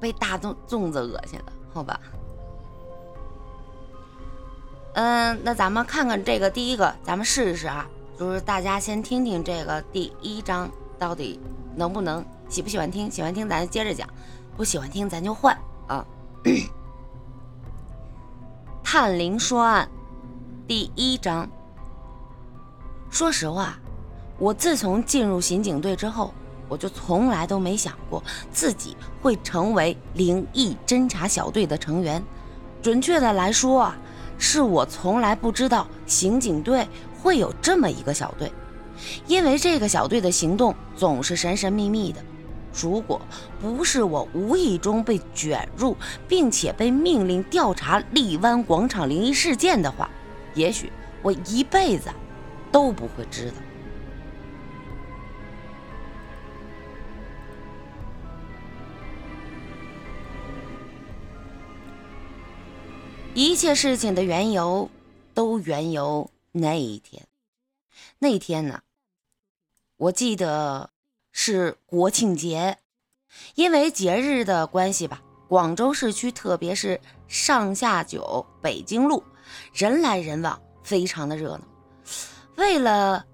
[0.00, 2.00] 被大粽粽子恶心了，好吧。
[4.94, 7.86] 嗯，那咱们看看这个第一个，咱们试试啊，
[8.18, 11.38] 就是大家先听听这个第一章到底
[11.76, 14.08] 能不能喜不喜欢听，喜欢听咱接着讲，
[14.56, 15.56] 不喜欢听咱就换
[15.86, 16.04] 啊。
[18.82, 19.88] 探灵说案
[20.66, 21.48] 第一章。
[23.10, 23.78] 说实话，
[24.38, 26.34] 我自从进入刑警队之后，
[26.68, 28.22] 我就从来都没想过
[28.52, 32.22] 自己会成为灵异侦查小队的成员。
[32.82, 33.96] 准确的来说啊。
[34.40, 36.86] 是我从来不知道刑警队
[37.20, 38.52] 会有这么一个小队，
[39.26, 42.20] 因为这个小队的行动总是神神秘秘的。
[42.72, 43.20] 如果
[43.60, 45.96] 不是我无意中被卷入，
[46.28, 50.08] 并且被命令调查荔湾广场灵异事件的话，
[50.54, 52.08] 也许我一辈子
[52.70, 53.56] 都不会知道。
[63.38, 64.90] 一切事情的缘由，
[65.32, 67.28] 都缘由那一天。
[68.18, 68.82] 那天呢，
[69.96, 70.90] 我记得
[71.30, 72.78] 是国庆节，
[73.54, 79.22] 因为节日的关系吧，广州市区，特别是上下九北京路，
[79.72, 81.60] 人来人往，非常的热闹。
[82.56, 83.24] 为了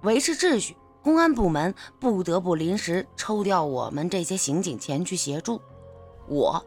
[0.00, 5.60] 维持秩序，公安部门不得不临时抽调我们这些刑警前去协助。
[6.32, 6.64] 我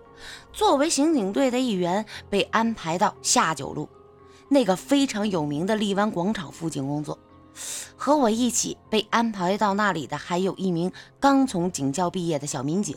[0.53, 3.89] 作为刑警队的一员，被安排到下九路
[4.47, 7.17] 那个非常有名的荔湾广场附近工作。
[7.95, 12.95] 和我一起被安排到那里的，还有一名刚从警校毕业的小民警。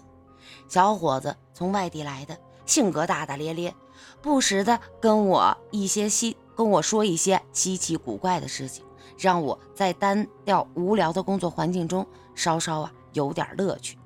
[0.69, 3.75] 小伙子从外地来的，性格大大咧咧，
[4.21, 8.85] 不时的跟我一些稀跟我说一些稀奇古怪的事情，
[9.17, 13.97] 让我在单调无聊的工作环境中稍稍啊有点乐趣。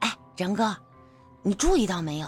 [0.00, 0.76] 哎，仁哥。
[1.46, 2.26] 你注意到没有，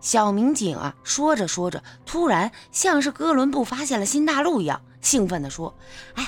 [0.00, 5.76] 小民警啊，说着说着，突然像是哥伦布发现了新大陆一样，兴奋地说
[6.16, 6.26] ：“哎，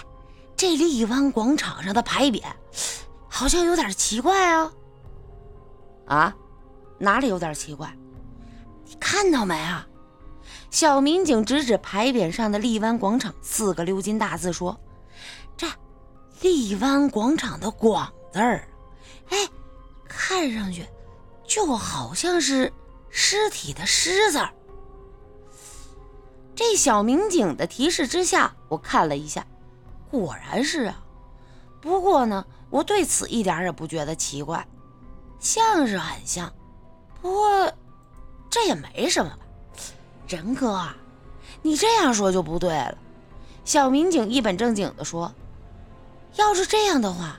[0.55, 2.43] 这荔湾广场上的牌匾
[3.31, 4.73] 好像有点奇怪啊！
[6.06, 6.37] 啊，
[6.99, 7.97] 哪里有点奇怪？
[8.84, 9.87] 你看到没啊？”
[10.71, 14.79] 小民警指指牌匾上的“荔湾广场”四个鎏金大字说
[15.56, 15.67] ：“这
[16.43, 18.69] 荔湾广场的‘广’字儿，
[19.31, 19.49] 哎，
[20.06, 20.84] 看上去……”
[21.53, 22.73] 就好像是
[23.11, 24.55] 尸体的“尸”字儿。
[26.55, 29.47] 这小民警的提示之下，我看了一下，
[30.11, 31.05] 果然是啊。
[31.79, 34.67] 不过呢，我对此一点也不觉得奇怪，
[35.41, 36.51] 像是很像。
[37.21, 37.71] 不过
[38.49, 39.39] 这也没什么吧？
[40.27, 40.97] 仁哥啊，
[41.61, 42.97] 你这样说就不对了。
[43.67, 45.35] 小民警一本正经地说
[46.37, 47.39] ：“要是这样的话，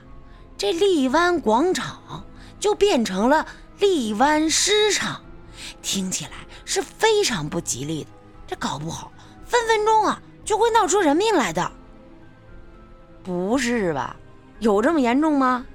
[0.56, 2.24] 这荔湾广场
[2.60, 3.44] 就变成了……”
[3.84, 5.20] 荔湾尸场，
[5.82, 6.30] 听起来
[6.64, 8.10] 是非常不吉利的。
[8.46, 9.12] 这搞不好，
[9.44, 11.70] 分分钟啊就会闹出人命来的。
[13.22, 14.16] 不是吧？
[14.58, 15.66] 有这么严重吗？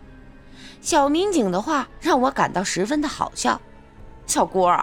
[0.81, 3.61] 小民警的话让我感到十分的好笑。
[4.25, 4.75] 小郭，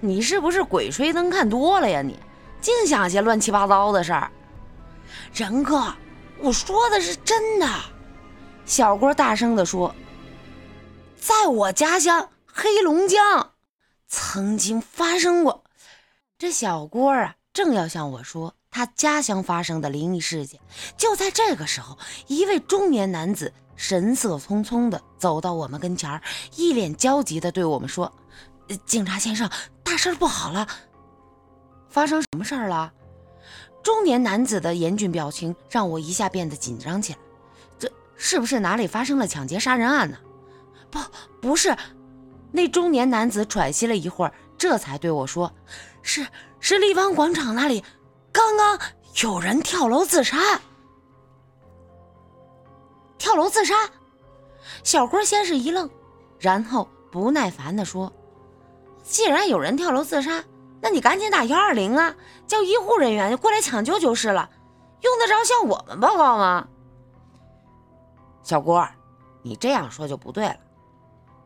[0.00, 2.02] 你是不是鬼吹灯看多了呀？
[2.02, 2.18] 你
[2.60, 4.30] 净想些乱七八糟的事儿。
[5.32, 5.94] 仁哥，
[6.40, 7.66] 我说的是真的。
[8.66, 9.94] 小郭大声地说。
[11.16, 13.50] 在我家乡黑龙江，
[14.06, 15.64] 曾经发生过。
[16.38, 20.60] 这小郭啊，正要向我说他家乡发生的灵异事件。
[20.96, 21.98] 就在这个时候，
[22.28, 26.22] 一位中年男子神色匆匆地走到我们跟前
[26.54, 28.10] 一脸焦急地对我们说
[28.86, 29.50] ：“警察先生，
[29.82, 30.64] 大事不好了！
[31.88, 32.92] 发生什么事儿了？”
[33.82, 37.18] 中年男子的严峻表情让我一下变得紧张起来。
[37.80, 40.16] 这是不是哪里发生了抢劫杀人案呢？
[40.88, 41.00] 不，
[41.40, 41.76] 不是，
[42.56, 45.52] 那中年男子喘息了一会儿，这才对我说
[46.02, 46.24] ：“是，
[46.60, 47.82] 是荔湾广场那里，
[48.30, 48.78] 刚刚
[49.24, 50.38] 有人跳楼自杀。”
[53.18, 53.74] 跳楼自杀？
[54.84, 55.90] 小郭先是一愣，
[56.38, 58.12] 然后不耐烦地说
[59.02, 60.44] ：“既然有人跳楼自杀，
[60.80, 62.14] 那你赶紧打幺二零啊，
[62.46, 64.48] 叫医护人员过来抢救就是了，
[65.00, 66.68] 用得着向我们报告吗？”
[68.44, 68.86] 小郭，
[69.42, 70.56] 你这样说就不对了。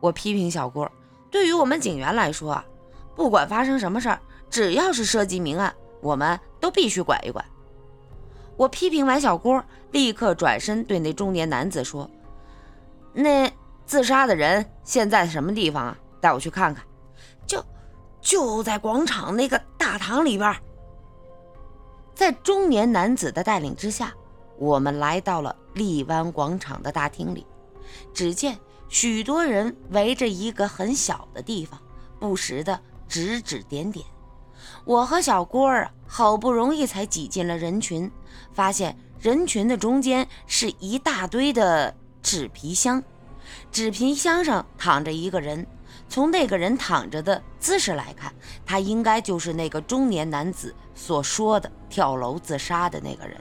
[0.01, 0.89] 我批评小郭，
[1.31, 2.63] 对于我们警员来说，
[3.15, 7.43] 不管发生什么事儿，只要是涉及明案，我们都必须管一管。
[8.57, 12.09] 我批评完小郭，立刻转身对那中年男子说
[13.13, 13.51] ：“那
[13.85, 15.97] 自杀的人现在什么地方啊？
[16.19, 16.83] 带我去看看。”
[17.47, 17.63] 就
[18.21, 20.55] 就在广场那个大堂里边。
[22.13, 24.13] 在中年男子的带领之下，
[24.57, 27.45] 我们来到了荔湾广场的大厅里，
[28.13, 28.57] 只见。
[28.89, 31.79] 许多人围着一个很小的地方，
[32.19, 34.05] 不时的指指点点。
[34.83, 38.11] 我和小郭儿好不容易才挤进了人群，
[38.51, 43.01] 发现人群的中间是一大堆的纸皮箱，
[43.71, 45.65] 纸皮箱上躺着一个人。
[46.07, 48.33] 从那个人躺着的姿势来看，
[48.65, 53.39] 他应该就是那个中年男子所说的跳楼自杀的那个人。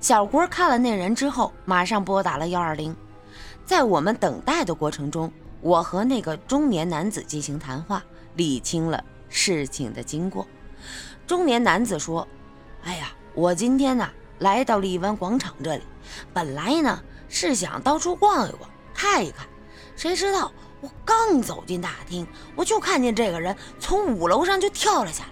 [0.00, 2.94] 小郭看了那人之后，马上拨打了幺二零。
[3.66, 5.30] 在我们等待的过程中，
[5.60, 8.00] 我和那个中年男子进行谈话，
[8.36, 10.46] 理清了事情的经过。
[11.26, 12.26] 中年男子说
[12.84, 14.08] ：“哎呀，我今天呢
[14.38, 15.82] 来到荔湾广场这里，
[16.32, 19.44] 本来呢是想到处逛一逛，看一看，
[19.96, 22.24] 谁知道我刚走进大厅，
[22.54, 25.30] 我就看见这个人从五楼上就跳了下来。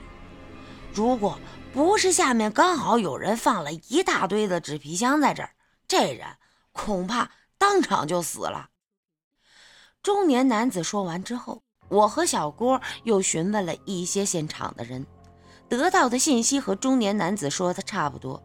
[0.92, 1.38] 如果
[1.72, 5.50] 不是下面刚好有人放了一大堆的纸皮箱在这儿，
[5.86, 6.26] 这人
[6.72, 7.30] 恐怕……”
[7.66, 8.68] 当场就死了。
[10.02, 15.06] 中年男子说完之后，我和小郭又询问了一些现场的人，
[15.66, 18.42] 得到的信息和中年男子说的差不多。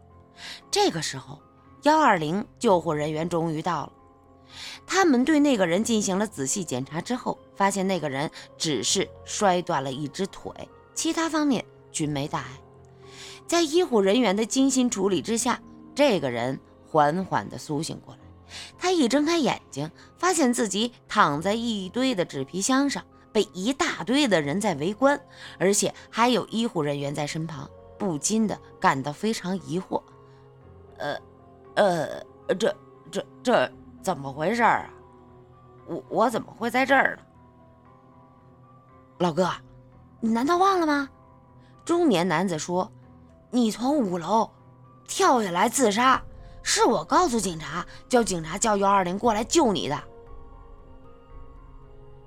[0.70, 1.38] 这个时候，
[1.82, 3.92] 幺二零救护人员终于到了。
[4.86, 10.50] 他们对那个人进行了仔细检查之后，发现那个人只是摔断了一只腿，
[10.94, 11.62] 其他方面
[11.92, 12.48] 均没大碍。
[13.46, 15.60] 在医护人员的精心处理之下，
[15.94, 16.58] 这个人
[16.88, 18.19] 缓缓地苏醒过来。
[18.78, 25.20] 他一睁开眼睛，发现自己躺在一堆的纸皮箱上，被一大堆的人在围观，
[25.58, 27.68] 而且还有医护人员在身旁，
[27.98, 30.02] 不禁的感到非常疑惑。
[30.98, 31.18] 呃，
[31.74, 32.76] 呃，这、
[33.10, 34.90] 这、这怎么回事啊？
[35.86, 37.22] 我我怎么会在这儿呢？
[39.18, 39.50] 老哥，
[40.20, 41.08] 你难道忘了吗？
[41.84, 42.90] 中年男子说
[43.50, 44.48] ：“你从五楼
[45.08, 46.22] 跳下来自杀。”
[46.62, 49.98] 是我告诉警察，叫警察叫幺二零过来救你的。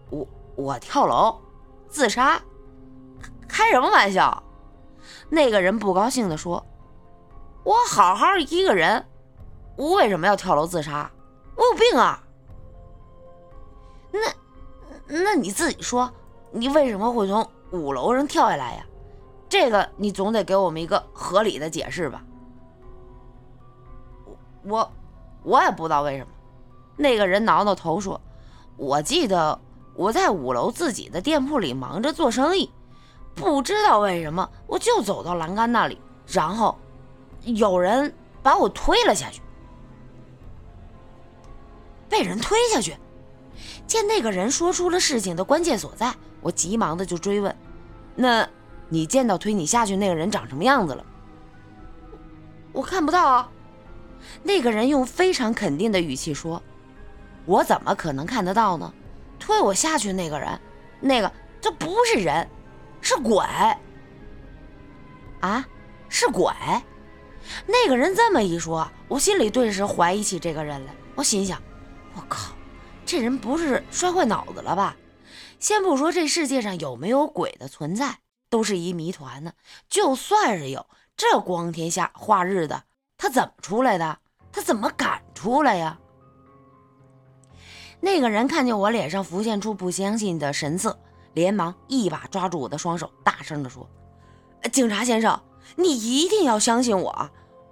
[0.09, 1.39] 我我跳楼
[1.89, 2.41] 自杀，
[3.47, 4.44] 开什么玩笑？
[5.30, 6.65] 那个人不高兴地说
[7.63, 9.06] ：“我好好一个人，
[9.75, 11.09] 我为什么要跳楼自杀？
[11.56, 12.24] 我有病啊！”
[14.12, 14.19] 那
[15.07, 16.12] 那你自己说，
[16.51, 18.85] 你为什么会从五楼上跳下来呀？
[19.50, 22.24] 这个你总得给我们一个合理的解释吧。
[24.63, 24.92] 我，
[25.44, 26.30] 我也不知道为什么。
[26.95, 28.19] 那个人挠挠头说
[28.77, 29.60] ：“我记得
[29.95, 32.71] 我在五楼自己的店铺里忙着做生意，
[33.33, 36.77] 不知道为什么我就走到栏杆那里，然后
[37.42, 39.42] 有人把我推了下去。
[42.07, 42.95] 被人推下去。”
[43.86, 47.56] 见那个人说出了事情的关键所在，我急忙的就追问
[48.16, 48.48] ：“那
[48.89, 51.06] 你见到推你下去那个人长什么样子了？”
[52.71, 53.50] 我看不到啊。
[54.44, 56.62] 那个人用非常肯定的语气说
[57.46, 58.94] ：“我怎么可能看得到呢？
[59.40, 60.60] 推我下去那个人，
[61.00, 62.48] 那个这不是人，
[63.02, 63.46] 是鬼
[65.42, 65.66] 啊，
[66.10, 66.52] 是鬼！”
[67.68, 70.94] 那个人这么一说，我心里顿时怀疑起这个人来。
[71.16, 71.62] 我心想
[72.16, 72.54] ：“我靠，
[73.06, 74.96] 这人不是摔坏脑子了吧？
[75.60, 78.19] 先不说这世界上有没有鬼的存在，
[78.50, 79.54] 都是一谜团呢。
[79.90, 82.84] 就算是有，这光天下化日的，
[83.24, 84.20] 他怎么出来的？”
[84.52, 85.98] 他怎么敢出来呀？
[88.02, 91.00] 那个人看见我脸上浮现出不相信的神色，
[91.33, 93.90] 连忙一把抓住我的双手，大声地说
[94.74, 95.42] ：“警察先生，
[95.78, 97.30] 你一定要相信我，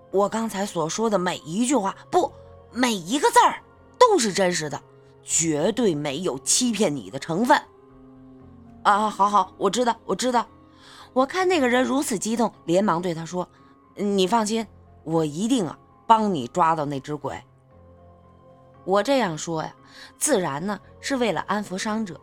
[0.10, 2.32] 我刚才所说的每一句话，不，
[2.72, 3.62] 每一个字儿
[4.00, 4.82] 都是真实的，
[5.22, 7.62] 绝对没有欺骗你的成分。”
[8.84, 10.48] 啊，好好，我知道，我知道。
[11.14, 13.48] 我看那个人如此激动，连忙对他说
[13.94, 14.66] ：“你放心，
[15.04, 15.78] 我一定啊。”
[16.08, 17.42] 帮你抓到那只鬼。
[18.84, 19.74] 我这样说呀，
[20.18, 22.20] 自然呢是为了安抚伤者，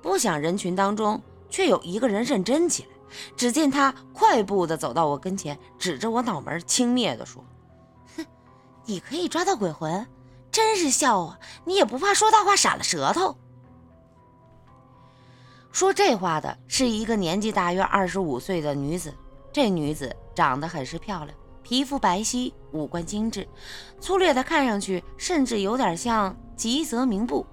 [0.00, 1.20] 不想人群当中
[1.50, 2.88] 却有一个人认真起来。
[3.36, 7.44] 只见他快步的走到我跟前，指着我脑门轻蔑的说
[8.16, 8.24] ：“哼，
[8.84, 10.06] 你可以抓到鬼魂，
[10.52, 11.36] 真是笑话！
[11.64, 13.36] 你也不怕说大话闪了舌头？”
[15.72, 19.12] 说这话的是一个年纪大约二十五岁的女子，
[19.52, 21.36] 这女子长得很是漂亮。
[21.62, 23.46] 皮肤白皙，五官精致，
[24.00, 27.46] 粗略的看上去甚至有点像吉泽明步。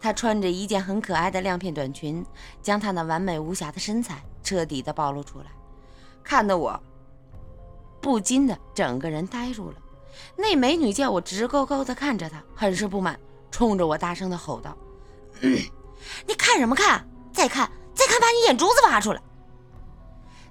[0.00, 2.24] 她穿着一件很可爱的亮片短裙，
[2.62, 5.46] 将她那完美无瑕的身材彻底的暴露出来，
[6.22, 6.80] 看得我
[8.00, 9.76] 不禁的整个人呆住了。
[10.36, 13.18] 那美女见我直勾勾的看着她，很是不满，
[13.50, 14.76] 冲着我大声的吼道
[15.42, 17.06] ：“你看什么看？
[17.32, 19.20] 再看，再看，把你眼珠子挖出来！”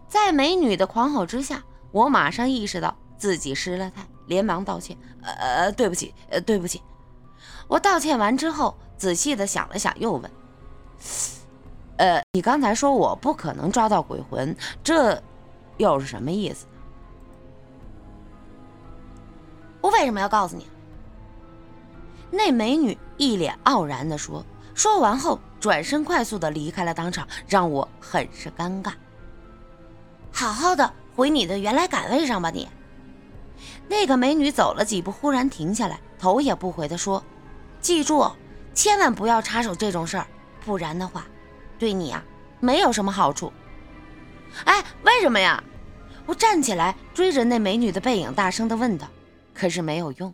[0.07, 1.63] 在美女的狂吼之下。
[1.91, 6.81] 我马上意识到自己失了态，连忙道歉：“呃，对不起，呃，对不起。”
[7.67, 10.31] 我道歉完之后，仔细的想了想，又问
[11.97, 15.21] ：“呃，你刚才说我不可能抓到鬼魂，这
[15.77, 16.65] 又是什么意思？”
[19.81, 20.67] 我为什么要告诉你？
[22.29, 24.45] 那美女一脸傲然的说。
[24.73, 28.93] 说完后，转身快速的离开了当场，让我很是尴尬。
[30.31, 32.69] 好好的回你的原来岗位上吧，你。
[33.87, 37.23] 那个美女走了几步，忽然停下来，头也不回的说
[37.81, 38.31] ：“记住，
[38.75, 40.27] 千万不要插手这种事儿，
[40.63, 41.25] 不然的话，
[41.79, 42.23] 对你啊
[42.59, 43.51] 没有什么好处。”
[44.65, 45.63] 哎，为什么呀？
[46.27, 49.07] 我站起来追着那美女的背影，大声的问道。
[49.55, 50.31] 可是没有用，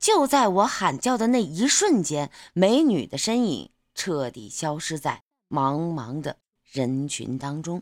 [0.00, 3.70] 就在我喊叫的那一瞬间，美女的身影。
[3.94, 6.38] 彻底消失在茫茫的
[6.72, 7.80] 人群当中。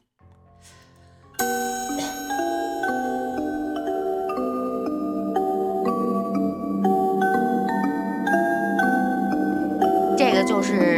[10.52, 10.92] 就是。